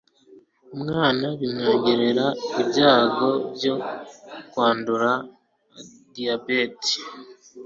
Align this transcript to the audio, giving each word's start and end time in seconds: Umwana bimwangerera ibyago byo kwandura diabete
Umwana 0.75 1.25
bimwangerera 1.39 2.25
ibyago 2.61 3.29
byo 3.53 3.73
kwandura 4.49 5.11
diabete 6.13 6.93